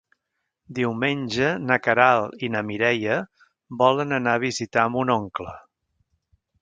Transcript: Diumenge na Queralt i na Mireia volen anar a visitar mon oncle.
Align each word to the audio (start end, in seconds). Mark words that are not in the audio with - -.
Diumenge 0.77 1.49
na 1.65 1.77
Queralt 1.87 2.43
i 2.47 2.49
na 2.55 2.63
Mireia 2.71 3.17
volen 3.83 4.19
anar 4.21 4.35
a 4.39 4.43
visitar 4.47 4.87
mon 4.97 5.13
oncle. 5.21 5.55